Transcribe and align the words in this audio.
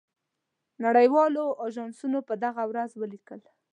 نړۍ 0.83 1.07
والو 1.13 1.45
آژانسونو 1.65 2.19
په 2.27 2.33
دغه 2.43 2.63
ورځ 2.71 2.91
ولیکل. 3.01 3.41